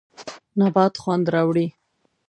[0.59, 1.67] نبات خوند راوړي.